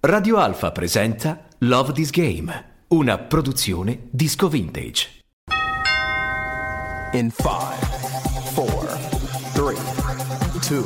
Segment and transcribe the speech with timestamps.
[0.00, 5.08] Radio Alfa presenta Love This Game, una produzione disco vintage.
[7.14, 7.44] In 5,
[8.54, 8.98] 4,
[9.54, 9.74] 3,
[10.60, 10.84] 2,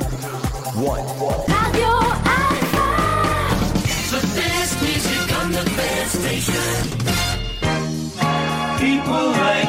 [0.77, 1.04] 1.
[1.46, 2.87] Radio Alfa.
[4.09, 6.89] The best music on the best station.
[8.79, 9.69] People like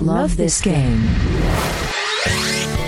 [0.00, 2.01] Love this game.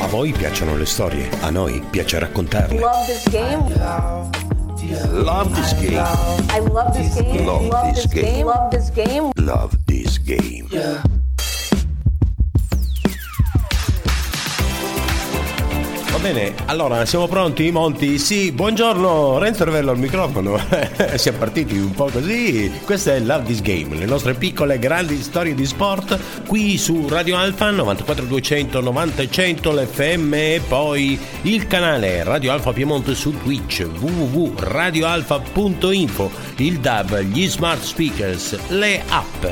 [0.05, 2.79] A voi piacciono le storie, a noi piace raccontarle.
[2.79, 3.64] Love this game.
[5.11, 6.06] Love this game.
[6.51, 7.47] I love this game.
[7.47, 8.45] Love this game.
[8.45, 9.30] Love this game.
[9.37, 10.66] Love this game.
[10.69, 11.13] Va
[16.33, 18.19] bene, allora siamo pronti, Monti?
[18.19, 20.59] Sì, buongiorno, Renzo Revello al microfono.
[21.16, 22.73] siamo partiti un po' così.
[22.83, 27.37] Questo è Love This Game, le nostre piccole grandi storie di sport qui su Radio
[27.37, 36.30] Alfa 94200 90 100 l'FM e poi il canale Radio Alfa Piemonte su Twitch www.radioalfa.info,
[36.56, 39.45] il DAB, gli smart speakers, le app.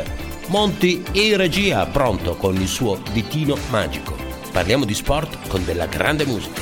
[0.46, 4.21] Monti in regia, pronto con il suo ditino magico.
[4.52, 6.60] Parliamo di sport con della grande musica.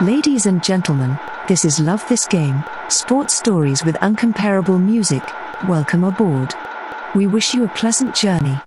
[0.00, 5.22] Ladies and gentlemen, this is Love This Game, sports stories with uncomparable music.
[5.66, 6.54] Welcome aboard.
[7.14, 8.60] We wish you a pleasant journey.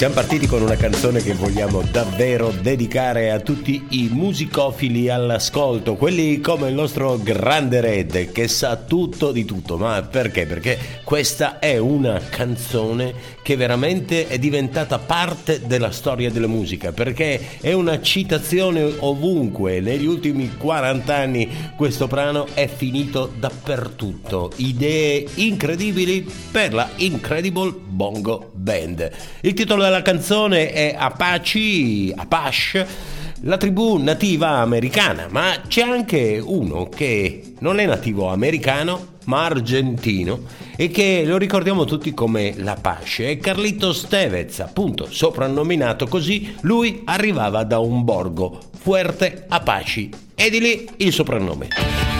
[0.00, 6.40] Siamo partiti con una canzone che vogliamo davvero dedicare a tutti i musicofili all'ascolto, quelli
[6.40, 9.76] come il nostro grande Red che sa tutto di tutto.
[9.76, 10.46] Ma perché?
[10.46, 13.12] Perché questa è una canzone
[13.42, 19.80] che veramente è diventata parte della storia della musica, perché è una citazione ovunque.
[19.80, 21.46] Negli ultimi 40 anni
[21.76, 24.50] questo brano è finito dappertutto.
[24.56, 29.10] Idee incredibili per la Incredible Bongo Band.
[29.42, 32.86] Il titolo della canzone è Apache, Apache,
[33.42, 40.42] la tribù nativa americana, ma c'è anche uno che non è nativo americano, ma argentino
[40.76, 43.30] e che lo ricordiamo tutti come l'Apache.
[43.30, 50.60] È Carlitos Tevez, appunto, soprannominato così, lui arrivava da un borgo, Fuerte Apache, e di
[50.60, 52.19] lì il soprannome.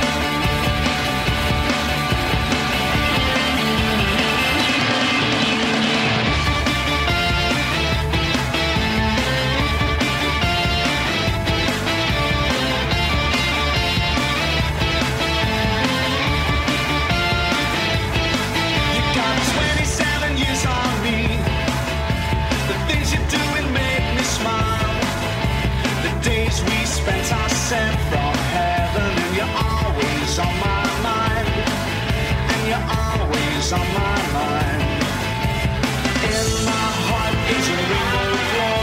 [33.72, 34.82] on my mind.
[36.26, 38.78] In my heart is a rainbow.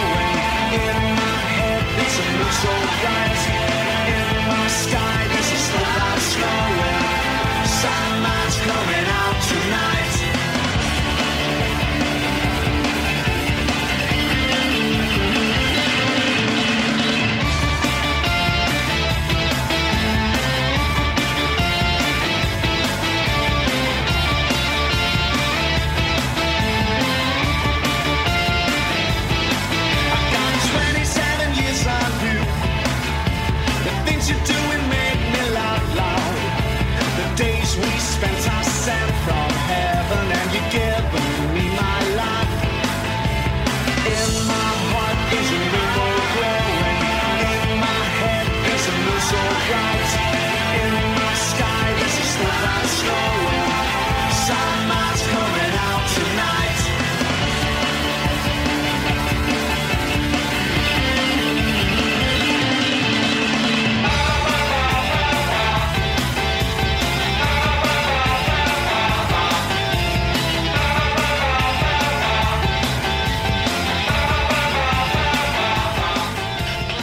[0.79, 3.26] In my head it's a flying.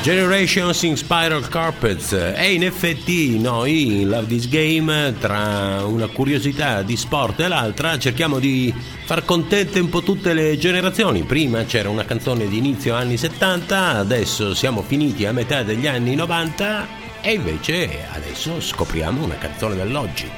[0.05, 6.83] Generations in Spiral Carpets e in effetti noi in Love This Game tra una curiosità
[6.83, 8.71] di sport e l'altra cerchiamo di
[9.07, 13.97] far contente un po' tutte le generazioni prima c'era una canzone di inizio anni 70
[13.97, 16.87] adesso siamo finiti a metà degli anni 90
[17.23, 20.31] e invece adesso scopriamo una canzone dell'oggi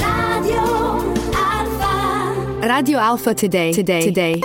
[0.00, 2.66] Radio Alpha.
[2.66, 3.72] Radio Alpha today.
[3.72, 4.02] Today.
[4.04, 4.40] Today.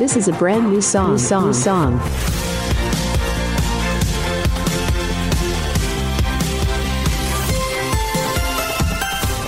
[0.00, 1.10] This is a brand new song.
[1.10, 1.46] New song.
[1.48, 2.00] New song.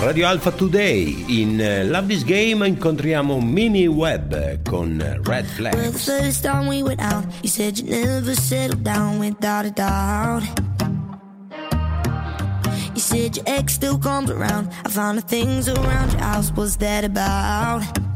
[0.05, 5.97] Radio Alpha Today in eh, Love This Game incontriamo Mini Web con Red Well, the
[5.97, 10.43] first time we went out, you said you never settled down without a doubt.
[12.93, 14.69] You said your ex still comes around.
[14.85, 16.51] I found the things around your house.
[16.51, 18.12] What's that about?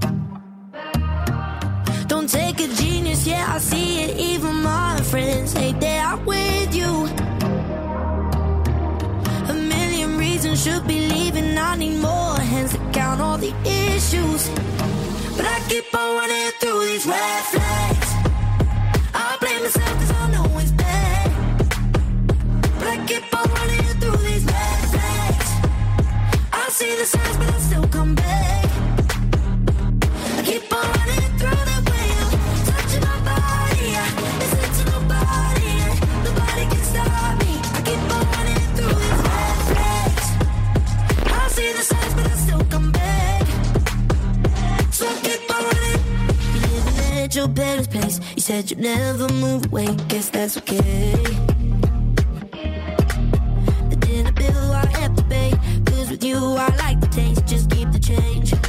[2.27, 4.17] Take a genius, yeah, I see it.
[4.17, 7.07] Even my friends hate that I'm with you.
[9.49, 11.57] A million reasons should be leaving.
[11.57, 14.49] I need more hands to count all the issues.
[15.37, 18.09] But I keep on running through these red flags.
[19.13, 21.31] I blame myself cause I know it's bad.
[22.77, 25.49] But I keep on running through these red flags.
[26.51, 28.56] I see the signs, but I still come back.
[47.37, 48.19] Your parents' place.
[48.35, 49.95] You said you'd never move away.
[50.07, 51.11] Guess that's okay.
[53.91, 55.51] The dinner bill I have to pay.
[55.85, 57.45] Cause with you I like the taste.
[57.45, 58.66] Just keep the change.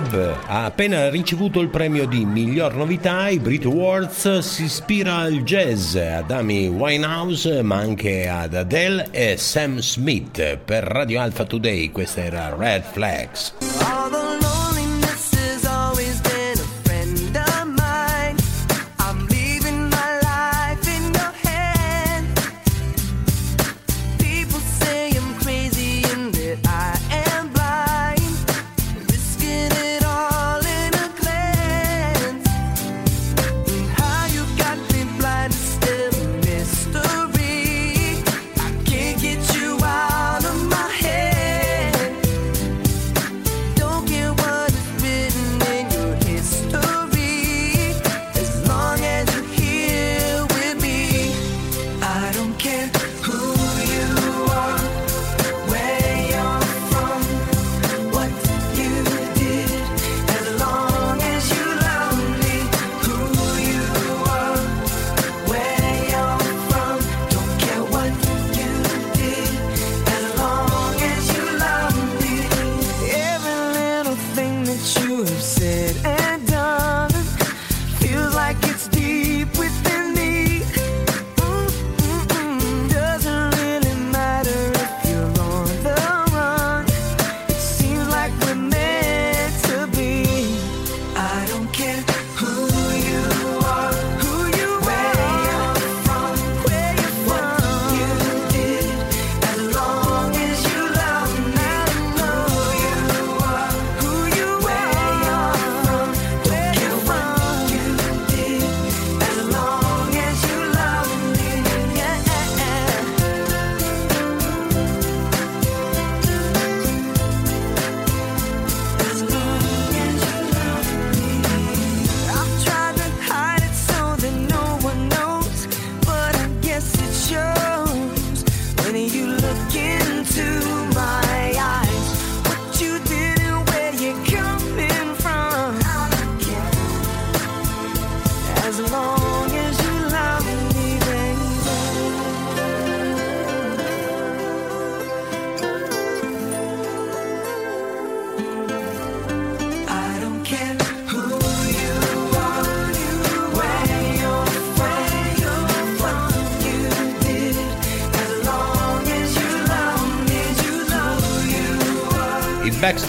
[0.00, 5.42] Web ha appena ricevuto il premio di miglior novità ai Brit Awards, si ispira al
[5.42, 10.56] jazz, ad Amy Winehouse, ma anche ad Adele e Sam Smith.
[10.56, 14.29] Per Radio Alpha Today questa era Red Flags.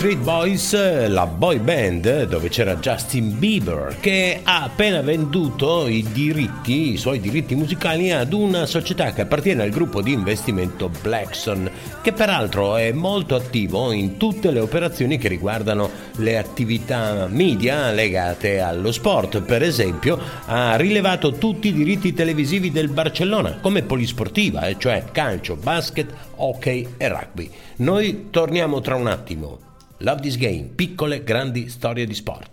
[0.01, 6.93] Backstreet Boys, la boy band dove c'era Justin Bieber che ha appena venduto i diritti,
[6.93, 11.70] i suoi diritti musicali ad una società che appartiene al gruppo di investimento Blackson,
[12.01, 18.60] che peraltro è molto attivo in tutte le operazioni che riguardano le attività media legate
[18.60, 19.41] allo sport.
[19.41, 26.12] Per esempio, ha rilevato tutti i diritti televisivi del Barcellona come polisportiva, cioè calcio, basket,
[26.38, 27.51] hockey e rugby.
[27.77, 29.70] Noi torniamo tra un attimo.
[30.03, 32.50] Love this game, piccole grandi storie di sport.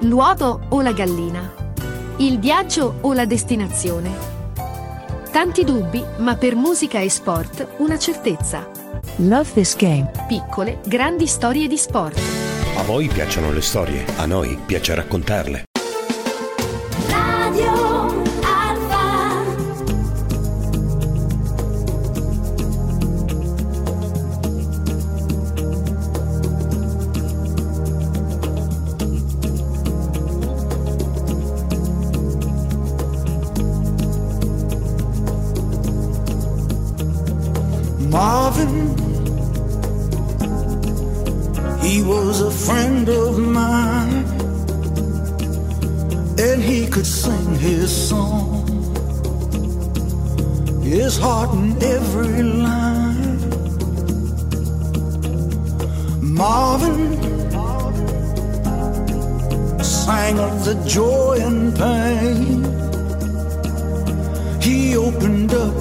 [0.00, 1.50] L'uovo o la gallina?
[2.18, 4.10] Il viaggio o la destinazione?
[5.32, 8.68] Tanti dubbi, ma per musica e sport una certezza.
[9.16, 10.10] Love this game.
[10.28, 12.20] Piccole, grandi storie di sport.
[12.76, 15.64] A voi piacciono le storie, a noi piace raccontarle.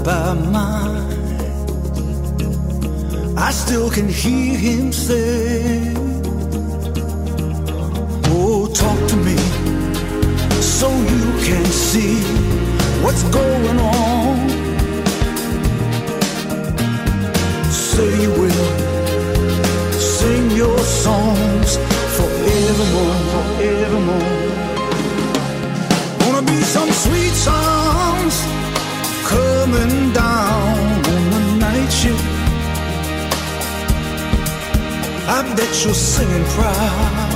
[0.08, 1.14] Our mind.
[3.38, 5.94] I still can hear him say,
[8.36, 9.38] Oh, talk to me
[10.62, 12.16] so you can see
[13.04, 14.50] what's going on.
[17.72, 18.72] Say you will
[19.94, 21.78] sing your songs
[22.18, 23.23] forevermore.
[29.74, 32.24] Coming down on the night shift.
[35.28, 37.32] I bet you're singing proud.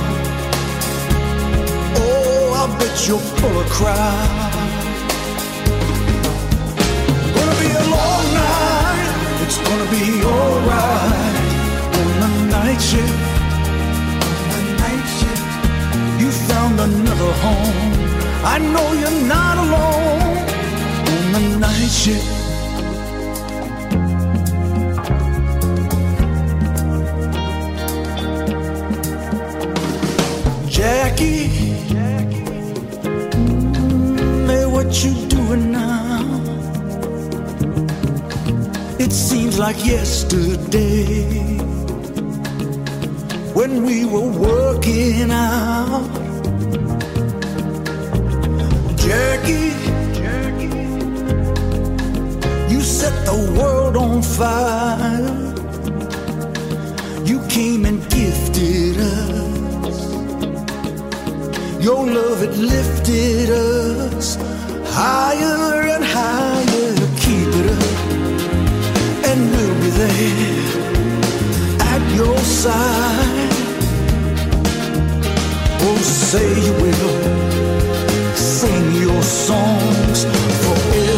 [1.96, 4.52] Oh, I bet you're full of crowd.
[7.36, 9.14] Gonna be a long night.
[9.44, 10.04] It's gonna be
[10.34, 11.36] alright
[12.00, 13.18] on the night shift.
[14.52, 15.48] The night shift.
[16.20, 17.94] You found another home.
[18.54, 20.27] I know you're not alone on
[21.88, 22.38] night.
[30.68, 31.48] Jackie,
[33.32, 36.24] mm, hey, what you doing now?
[38.98, 41.24] It seems like yesterday
[43.54, 46.06] when we were working out.
[48.96, 49.77] Jackie,
[53.58, 55.36] world on fire.
[57.30, 59.98] You came and gifted us.
[61.86, 64.36] Your love, had lifted us
[65.00, 66.94] higher and higher.
[67.24, 67.98] Keep it up,
[69.28, 70.68] and we'll be there
[71.92, 73.54] at your side.
[75.86, 75.98] Oh,
[76.28, 77.12] say you will
[78.36, 80.18] sing your songs
[80.62, 81.17] forevermore.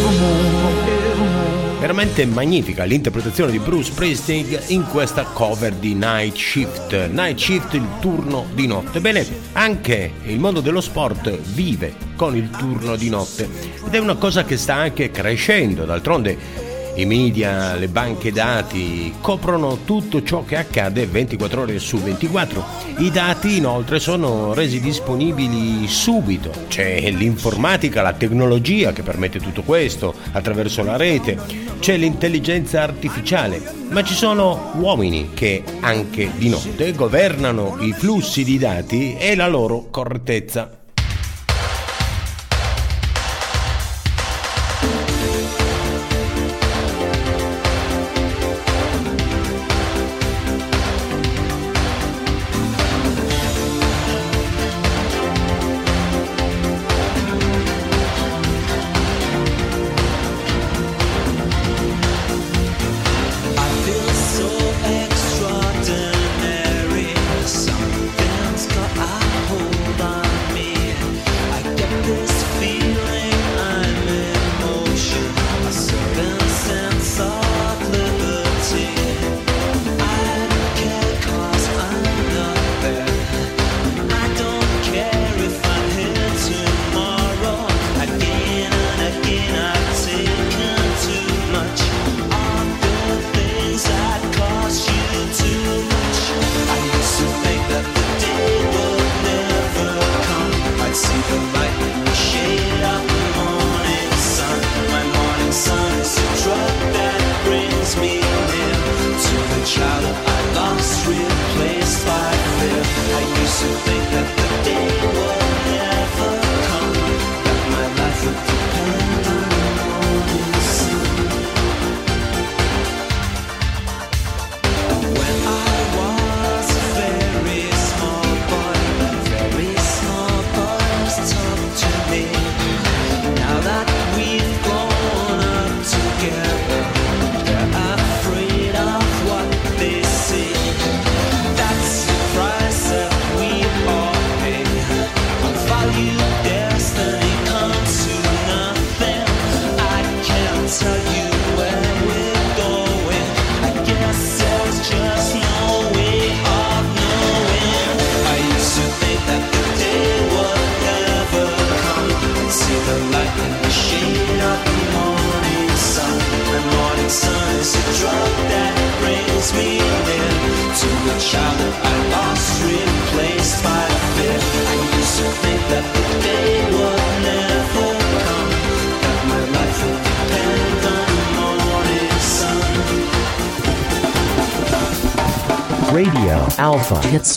[1.91, 7.09] Veramente magnifica l'interpretazione di Bruce Springsteen in questa cover di Night Shift.
[7.09, 9.01] Night Shift, il turno di notte.
[9.01, 13.49] Bene, anche il mondo dello sport vive con il turno di notte
[13.85, 15.85] ed è una cosa che sta anche crescendo.
[15.85, 16.70] D'altronde
[17.01, 22.65] i media, le banche dati coprono tutto ciò che accade 24 ore su 24.
[22.99, 26.51] I dati inoltre sono resi disponibili subito.
[26.69, 31.39] C'è l'informatica, la tecnologia che permette tutto questo attraverso la rete.
[31.79, 38.59] C'è l'intelligenza artificiale, ma ci sono uomini che anche di notte governano i flussi di
[38.59, 40.80] dati e la loro correttezza.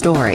[0.03, 0.33] Story.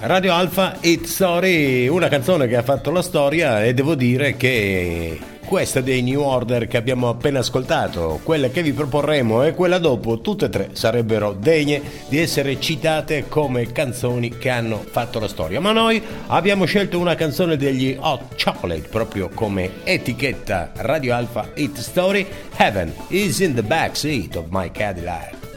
[0.00, 5.18] Radio Alfa Hit Story, una canzone che ha fatto la storia e devo dire che
[5.46, 10.20] questa dei New Order che abbiamo appena ascoltato, quella che vi proporremo e quella dopo,
[10.20, 15.62] tutte e tre sarebbero degne di essere citate come canzoni che hanno fatto la storia.
[15.62, 21.78] Ma noi abbiamo scelto una canzone degli Hot Chocolate proprio come etichetta Radio Alfa Hit
[21.78, 25.47] Story, Heaven is in the backseat of my Cadillac.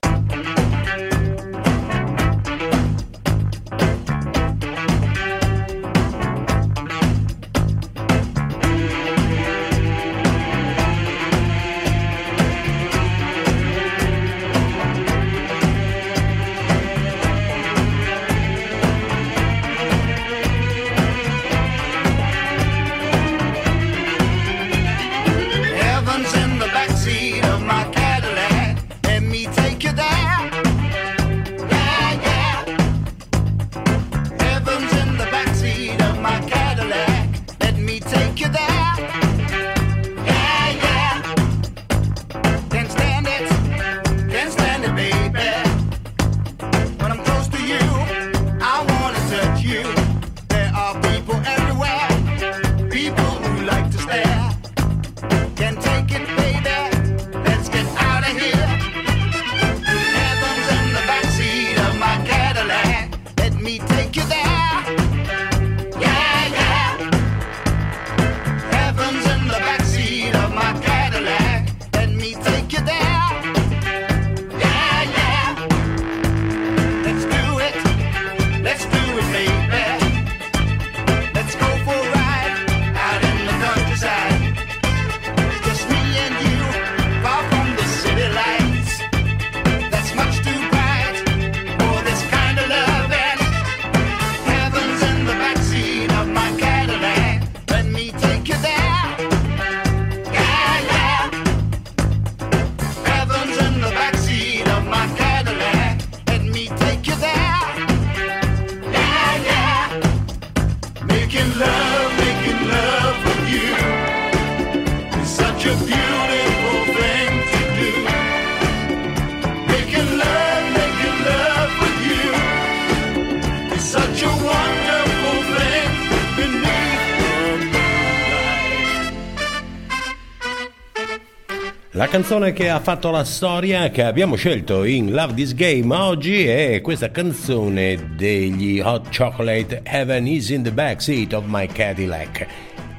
[132.31, 136.79] Canzone che ha fatto la storia che abbiamo scelto in Love This Game oggi è
[136.79, 142.47] questa canzone degli Hot Chocolate Heaven is in the backseat of my Cadillac.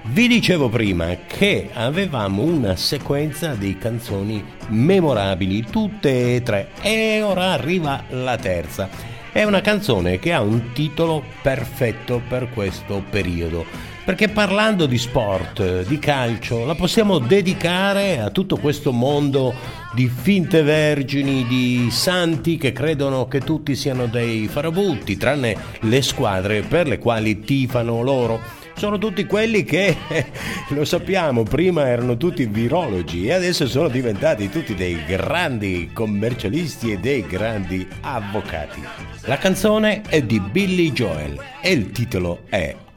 [0.02, 7.52] Vi dicevo prima che avevamo una sequenza di canzoni memorabili, tutte e tre, e ora
[7.52, 8.90] arriva la terza.
[9.32, 13.64] È una canzone che ha un titolo perfetto per questo periodo,
[14.04, 19.54] perché parlando di sport, di calcio, la possiamo dedicare a tutto questo mondo
[19.94, 26.62] di finte vergini, di santi che credono che tutti siano dei farabutti, tranne le squadre
[26.62, 29.96] per le quali tifano loro sono tutti quelli che,
[30.70, 36.98] lo sappiamo, prima erano tutti virologi e adesso sono diventati tutti dei grandi commercialisti e
[36.98, 38.82] dei grandi avvocati.
[39.26, 42.74] La canzone è di Billy Joel e il titolo è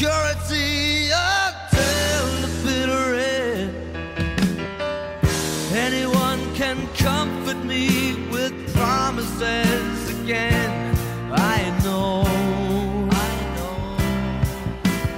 [0.00, 1.08] security
[2.40, 3.70] the bitter end.
[5.74, 10.96] Anyone can comfort me with promises again.
[11.32, 12.22] I know,
[13.10, 13.98] I know,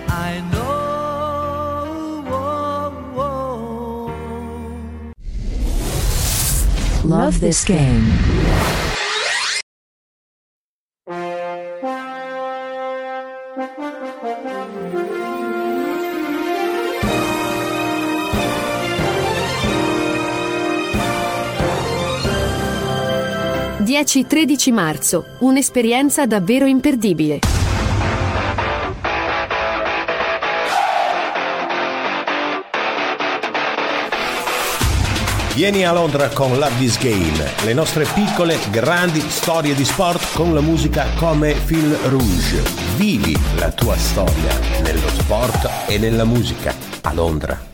[0.09, 0.68] I know.
[7.05, 8.71] Love this game.
[24.02, 27.38] 10-13 marzo, un'esperienza davvero imperdibile.
[35.54, 40.52] Vieni a Londra con Love This Game, le nostre piccole, grandi storie di sport con
[40.52, 42.62] la musica come Fil Rouge.
[42.96, 47.70] Vivi la tua storia nello sport e nella musica a Londra.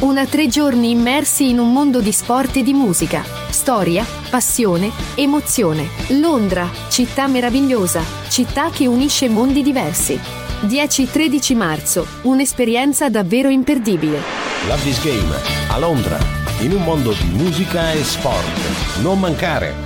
[0.00, 5.88] Una tre giorni immersi in un mondo di sport e di musica, storia, passione, emozione.
[6.20, 10.20] Londra, città meravigliosa, città che unisce mondi diversi.
[10.66, 14.20] 10-13 marzo, un'esperienza davvero imperdibile.
[14.66, 15.34] Love This Game
[15.70, 16.18] a Londra,
[16.60, 19.00] in un mondo di musica e sport.
[19.00, 19.83] Non mancare.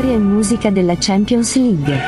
[0.00, 2.00] Storia e musica della Champions League.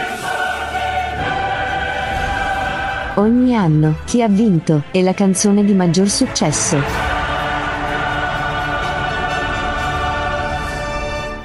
[3.17, 7.02] Ogni anno, chi ha vinto, e la canzone di maggior successo.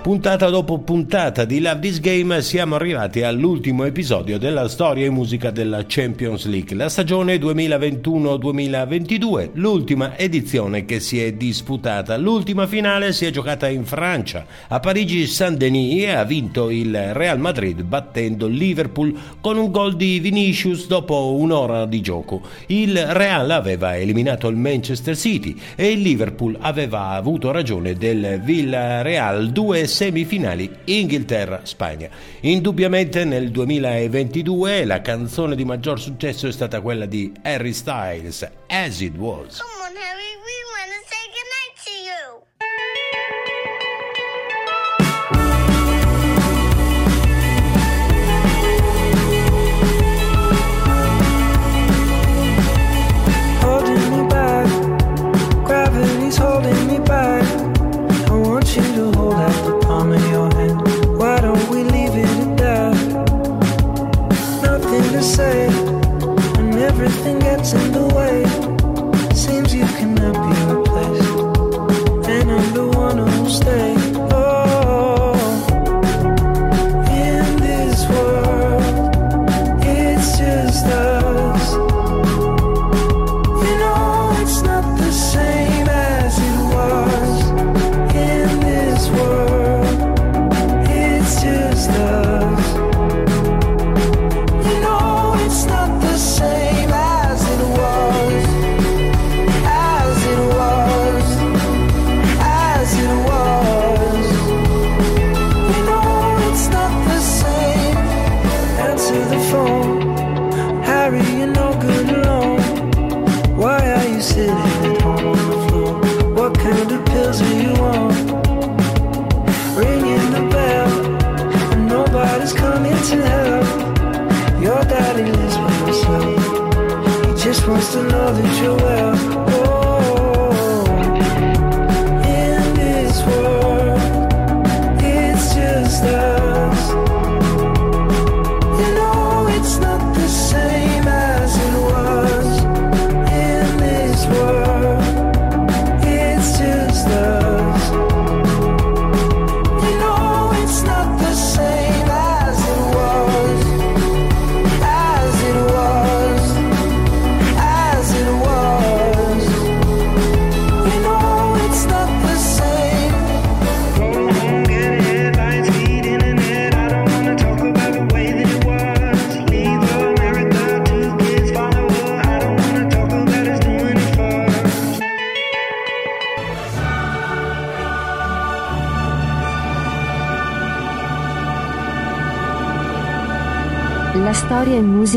[0.07, 5.51] Puntata dopo puntata di Love This Game siamo arrivati all'ultimo episodio della storia e musica
[5.51, 12.15] della Champions League, la stagione 2021-2022, l'ultima edizione che si è disputata.
[12.15, 17.37] L'ultima finale si è giocata in Francia, a Parigi Saint-Denis e ha vinto il Real
[17.37, 22.43] Madrid battendo Liverpool con un gol di Vinicius dopo un'ora di gioco.
[22.67, 29.49] Il Real aveva eliminato il Manchester City e il Liverpool aveva avuto ragione del Villarreal
[29.49, 32.07] 2 semifinali Inghilterra-Spagna.
[32.41, 38.99] Indubbiamente nel 2022 la canzone di maggior successo è stata quella di Harry Styles, As
[39.01, 39.57] It Was.
[39.57, 41.16] Come on, Harry, we wanna say-
[66.99, 68.06] everything gets in the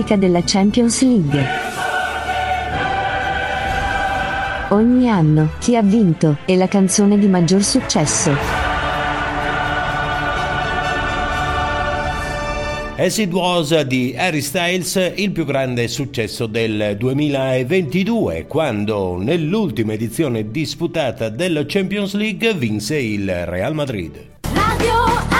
[0.00, 1.46] musica della Champions League.
[4.70, 8.34] Ogni anno, chi ha vinto è la canzone di maggior successo.
[12.96, 20.50] As It Was di Harry Styles, il più grande successo del 2022, quando nell'ultima edizione
[20.50, 24.12] disputata della Champions League vinse il Real Madrid.
[24.52, 25.39] Radio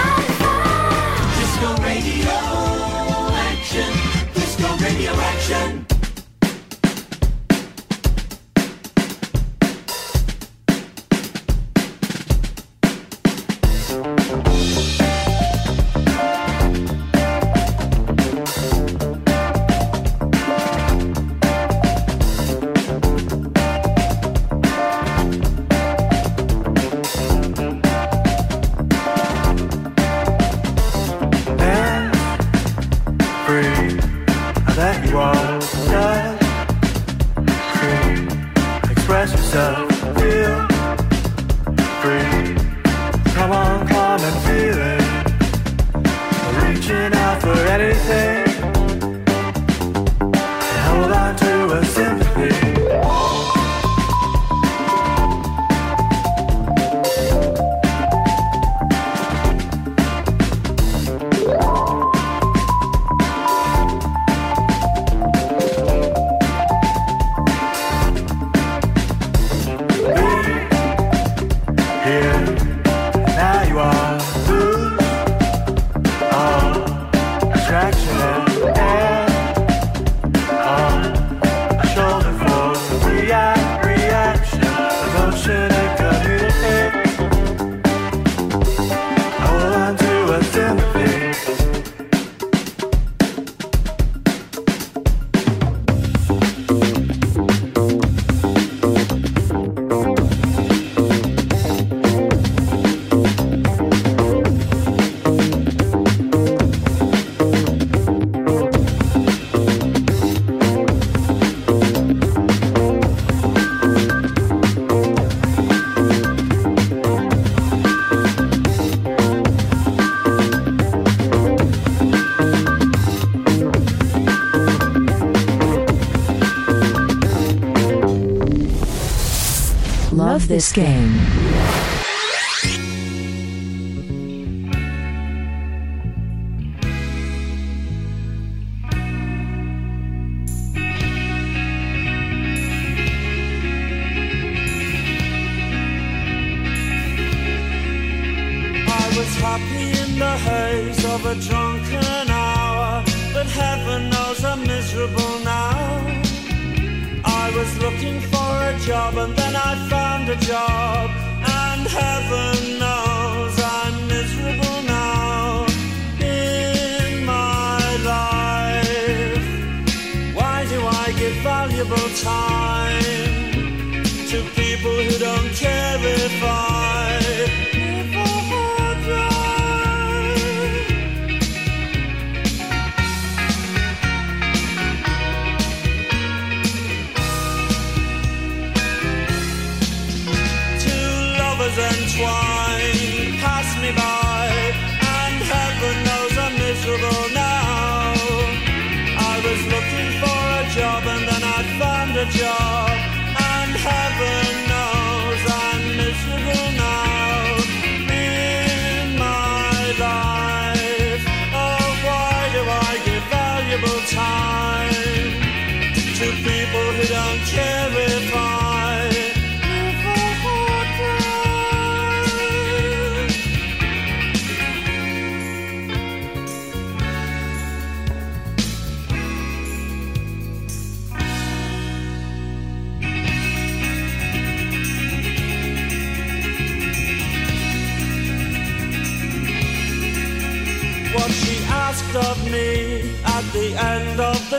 [130.73, 131.00] this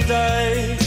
[0.06, 0.81] day.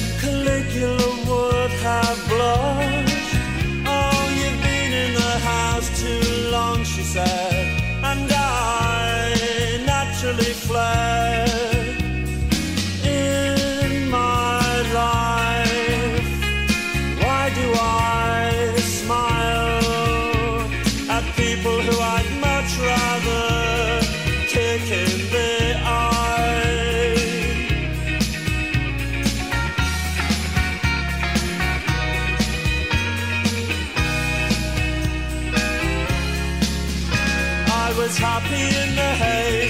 [38.61, 39.64] In the haze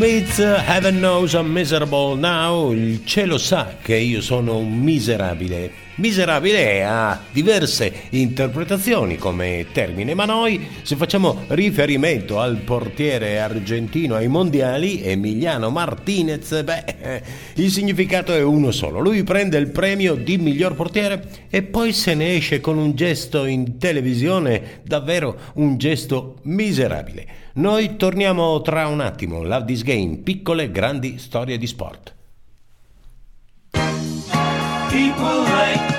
[0.00, 5.89] Smith, Heaven Knows I'm Miserable Now, il cielo sa che io sono un miserabile.
[6.00, 14.26] Miserabile ha diverse interpretazioni come termine, ma noi se facciamo riferimento al portiere argentino ai
[14.26, 17.22] mondiali, Emiliano Martinez, beh, eh,
[17.56, 19.00] il significato è uno solo.
[19.00, 23.44] Lui prende il premio di miglior portiere e poi se ne esce con un gesto
[23.44, 27.26] in televisione, davvero un gesto miserabile.
[27.54, 32.14] Noi torniamo tra un attimo, Love This Game, piccole grandi storie di sport.
[34.90, 35.89] People like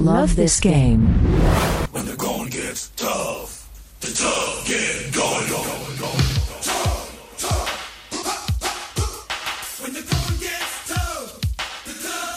[0.00, 1.06] Love this game.
[1.90, 3.66] When the going gets tough,
[4.00, 6.20] the tough get going, going, going.
[6.62, 7.70] Tough, tough.
[9.82, 11.40] When the going gets tough,
[11.86, 12.36] the tough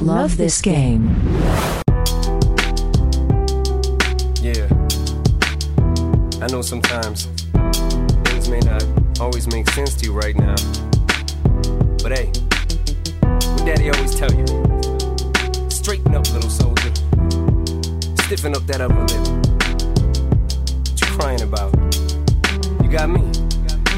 [0.00, 1.08] Love this game.
[4.40, 4.68] Yeah.
[6.40, 7.26] I know sometimes
[8.24, 8.84] things may not
[9.20, 10.85] always make sense to you right now.
[12.08, 12.26] But hey,
[13.26, 14.46] what daddy always tell you?
[15.68, 16.94] Straighten up, little soldier.
[18.22, 19.26] Stiffen up that upper lip.
[20.86, 21.74] What you crying about?
[22.80, 23.35] You got me.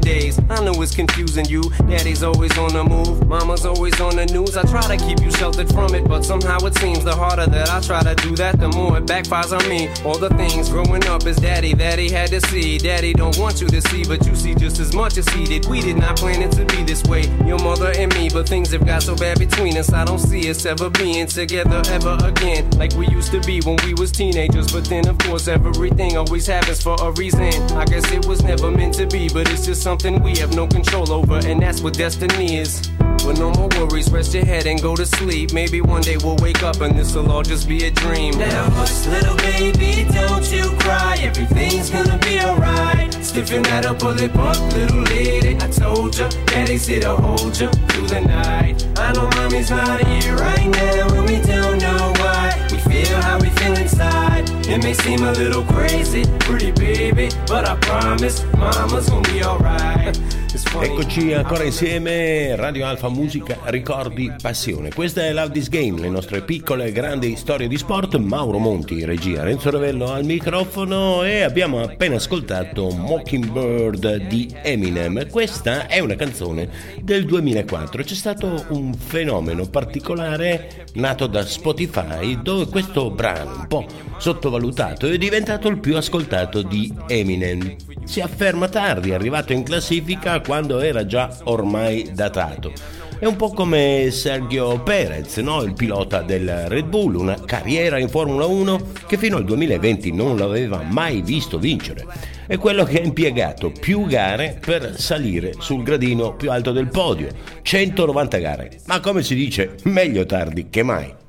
[0.00, 0.38] daze.
[0.50, 1.62] I know it's confusing you.
[1.88, 4.56] Daddy's always on the move, mama's always on the news.
[4.56, 7.70] I try to keep you sheltered from it, but somehow it seems the harder that
[7.70, 9.88] I try to do that, the more it backfires on me.
[10.04, 12.78] All the things growing up is daddy that he had to see.
[12.78, 15.66] Daddy don't want you to see, but you see just as much as he did.
[15.66, 18.72] We did not plan it to be this way, your mother and me, but things
[18.72, 19.92] have got so bad between us.
[19.92, 23.76] I don't see us ever being together ever again, like we used to be when
[23.84, 24.72] we was teenagers.
[24.72, 27.52] But then, of course, everything always happens for a reason.
[27.72, 30.66] I guess it was never meant to be, but it's just something we have no
[30.66, 32.86] control over, and that's what destiny is.
[33.24, 35.54] But no more worries, rest your head and go to sleep.
[35.54, 38.38] Maybe one day we'll wake up and this'll all just be a dream.
[38.38, 41.16] Now hush, little baby, don't you cry.
[41.20, 43.14] Everything's gonna be alright.
[43.24, 45.56] Stiffen that up, pull it up, little lady.
[45.56, 48.86] I told ya, daddy's here to hold ya through the night.
[48.98, 52.68] I know mommy's not here right now, and we don't know why.
[52.70, 54.27] We feel how we feel inside.
[54.68, 60.18] It may seem a little crazy, pretty baby, but I promise, mama's gonna be alright.
[60.58, 64.92] Eccoci ancora insieme, Radio Alfa Musica, ricordi, passione.
[64.92, 68.16] Questa è Love This Game, le nostre piccole e grandi storie di sport.
[68.16, 75.28] Mauro Monti regia, Renzo Ravello al microfono e abbiamo appena ascoltato Mockingbird di Eminem.
[75.30, 76.68] Questa è una canzone
[77.02, 78.02] del 2004.
[78.02, 83.86] C'è stato un fenomeno particolare nato da Spotify dove questo brano un po'
[84.18, 87.76] sottovalutato è diventato il più ascoltato di Eminem.
[88.08, 92.72] Si afferma tardi, arrivato in classifica quando era già ormai datato.
[93.18, 95.60] È un po' come Sergio Perez, no?
[95.60, 100.38] il pilota del Red Bull, una carriera in Formula 1 che fino al 2020 non
[100.38, 102.06] l'aveva mai visto vincere.
[102.46, 107.28] È quello che ha impiegato più gare per salire sul gradino più alto del podio,
[107.60, 108.78] 190 gare.
[108.86, 111.26] Ma come si dice, meglio tardi che mai.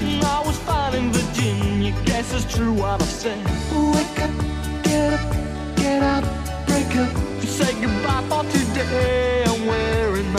[0.00, 0.24] Recollection.
[0.24, 1.92] I was fine in Virginia.
[2.04, 3.38] Guess it's true what I've said.
[3.94, 4.30] Wake up,
[4.82, 6.24] get up, get out,
[6.66, 7.42] break up.
[7.42, 9.44] Say goodbye for today.
[9.46, 10.32] I'm wearing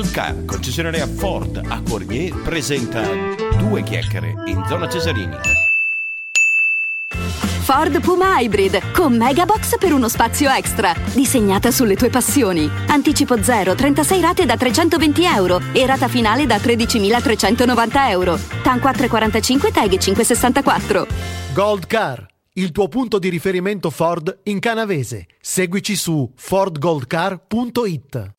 [0.00, 3.02] Gold Car, concessionaria Ford a Cornier, presenta
[3.58, 5.36] due chiacchiere in zona Cesarini.
[7.60, 10.94] Ford Puma Hybrid con Megabox per uno spazio extra.
[11.12, 12.66] Disegnata sulle tue passioni.
[12.86, 18.38] Anticipo 0, 36 rate da 320 euro e rata finale da 13.390 euro.
[18.62, 21.06] TAN 445 TAG 564.
[21.52, 25.26] Gold Car, il tuo punto di riferimento Ford in canavese.
[25.42, 28.38] Seguici su fordgoldcar.it.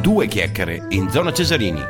[0.00, 1.82] Due chiacchiere in zona Cesarini.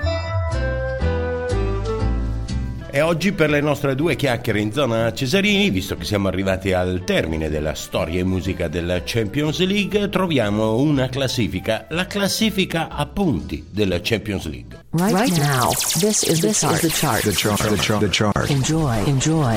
[2.94, 7.04] E oggi per le nostre due chiacchiere in zona Cesarini, visto che siamo arrivati al
[7.06, 13.64] termine della storia e musica della Champions League, troviamo una classifica, la classifica a punti
[13.70, 14.78] della Champions League.
[14.90, 15.70] Right, right now,
[16.00, 17.22] this is this is the chart.
[17.22, 17.66] The chart.
[17.66, 18.00] The chart.
[18.00, 18.50] The chart.
[18.50, 19.56] Enjoy, enjoy.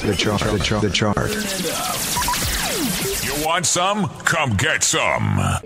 [0.00, 0.42] The chart.
[0.42, 0.80] The chart.
[0.82, 1.30] The chart.
[3.22, 4.10] You want some?
[4.24, 5.60] Come get some.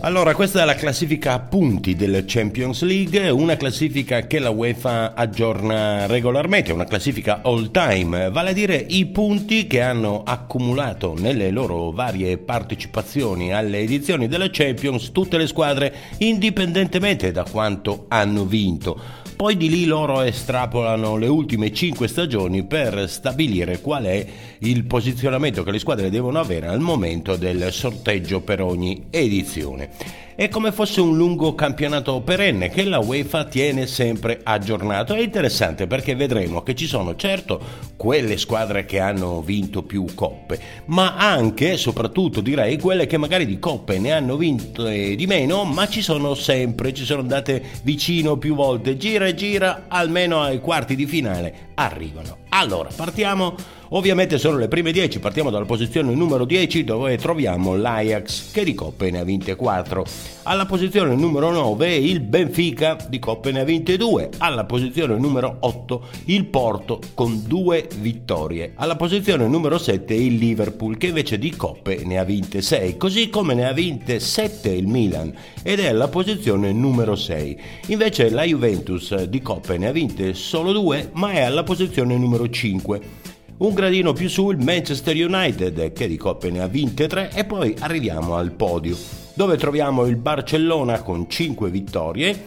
[0.00, 5.12] Allora, questa è la classifica a punti del Champions League, una classifica che la UEFA
[5.12, 11.50] aggiorna regolarmente, una classifica all time, vale a dire i punti che hanno accumulato nelle
[11.50, 19.26] loro varie partecipazioni alle edizioni della Champions tutte le squadre, indipendentemente da quanto hanno vinto.
[19.38, 24.26] Poi di lì loro estrapolano le ultime 5 stagioni per stabilire qual è
[24.58, 29.90] il posizionamento che le squadre devono avere al momento del sorteggio per ogni edizione.
[30.38, 35.12] È come fosse un lungo campionato perenne che la UEFA tiene sempre aggiornato.
[35.12, 37.60] È interessante perché vedremo che ci sono certo
[37.96, 43.58] quelle squadre che hanno vinto più coppe, ma anche, soprattutto direi, quelle che magari di
[43.58, 48.54] coppe ne hanno vinte di meno, ma ci sono sempre, ci sono andate vicino più
[48.54, 52.46] volte, gira e gira, almeno ai quarti di finale arrivano.
[52.50, 53.56] Allora, partiamo
[53.90, 58.74] Ovviamente sono le prime 10, partiamo dalla posizione numero 10 dove troviamo l'Ajax che di
[58.74, 60.04] coppe ne ha vinte 4.
[60.42, 64.30] Alla posizione numero 9 il Benfica di coppe ne ha vinte 2.
[64.38, 68.72] Alla posizione numero 8 il Porto con 2 vittorie.
[68.74, 73.30] Alla posizione numero 7 il Liverpool che invece di coppe ne ha vinte 6, così
[73.30, 77.60] come ne ha vinte 7 il Milan ed è alla posizione numero 6.
[77.86, 82.50] Invece la Juventus di coppe ne ha vinte solo 2 ma è alla posizione numero
[82.50, 83.27] 5.
[83.58, 87.44] Un gradino più su il Manchester United che di coppe ne ha vinte 3 e
[87.44, 88.96] poi arriviamo al podio
[89.34, 92.44] dove troviamo il Barcellona con 5 vittorie.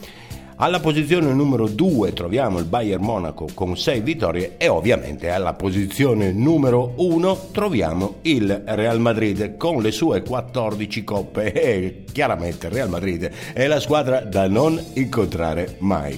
[0.56, 6.32] Alla posizione numero 2 troviamo il Bayern Monaco con 6 vittorie e ovviamente alla posizione
[6.32, 12.90] numero 1 troviamo il Real Madrid con le sue 14 coppe e chiaramente il Real
[12.90, 16.18] Madrid è la squadra da non incontrare mai.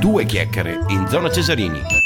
[0.00, 2.05] Due chiacchiere in zona Cesarini.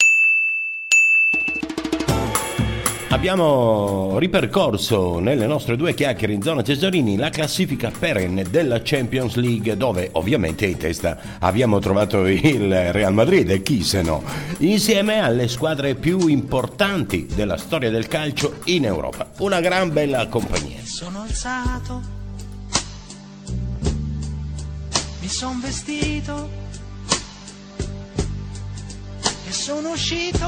[3.11, 9.75] Abbiamo ripercorso nelle nostre due chiacchiere in zona Cesarini la classifica perenne della Champions League
[9.75, 14.23] dove ovviamente in testa abbiamo trovato il Real Madrid e chi se no,
[14.59, 19.29] insieme alle squadre più importanti della storia del calcio in Europa.
[19.39, 20.79] Una gran bella compagnia.
[20.83, 22.01] Sono alzato,
[25.19, 26.49] mi son vestito
[29.47, 30.47] e sono uscito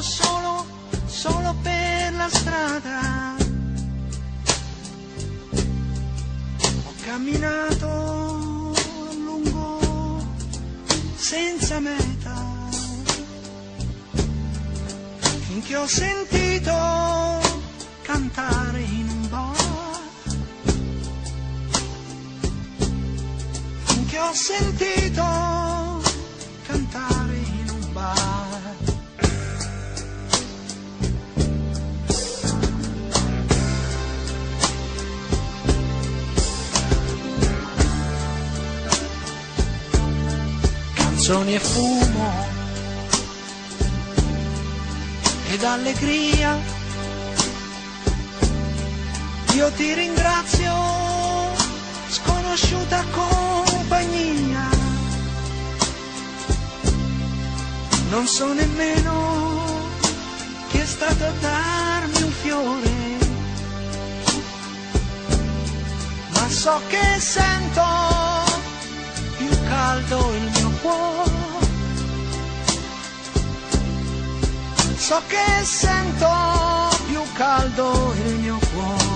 [0.00, 0.80] solo,
[1.12, 3.36] solo per la strada.
[6.86, 8.72] Ho camminato
[9.10, 10.26] a lungo
[11.14, 12.52] senza meta
[15.48, 16.72] finché ho sentito
[18.02, 20.00] cantare in un bar.
[23.84, 25.61] Finché ho sentito
[41.24, 42.46] Canzoni e fumo
[45.52, 46.58] ed allegria.
[49.54, 50.74] Io ti ringrazio,
[52.08, 54.68] sconosciuta compagnia.
[58.10, 59.78] Non so nemmeno
[60.70, 63.18] chi è stato a darmi un fiore,
[66.30, 68.31] ma so che sento
[69.72, 71.30] caldo il mio cuore.
[74.96, 76.28] So che sento
[77.06, 79.11] più caldo il mio cuore.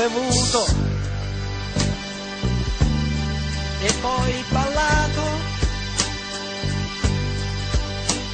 [0.00, 0.64] Bevuto
[3.82, 5.24] e poi ballato.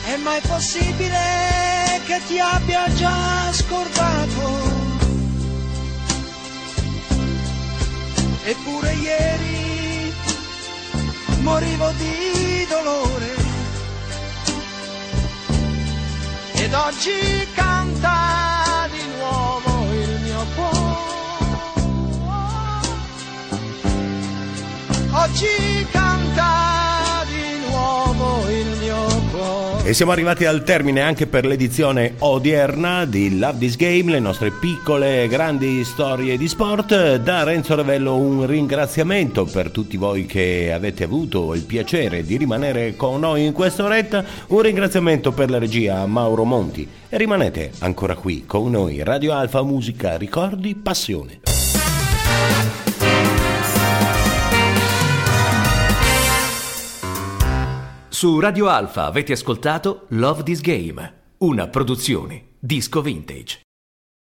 [0.04, 4.84] È mai possibile che ti abbia già scordato?
[8.44, 10.14] Eppure ieri
[11.40, 13.34] morivo di dolore
[16.54, 18.45] ed oggi canta
[25.28, 29.88] Oggi canta di nuovo il mio cuore.
[29.88, 34.52] E siamo arrivati al termine anche per l'edizione odierna di Love This Game, le nostre
[34.52, 37.16] piccole e grandi storie di sport.
[37.16, 42.94] Da Renzo Ravello un ringraziamento per tutti voi che avete avuto il piacere di rimanere
[42.94, 44.24] con noi in questa oretta.
[44.46, 46.88] Un ringraziamento per la regia Mauro Monti.
[47.08, 49.02] E rimanete ancora qui con noi.
[49.02, 51.55] Radio Alfa Musica, ricordi, passione.
[58.18, 63.65] Su Radio Alfa avete ascoltato Love This Game, una produzione disco vintage.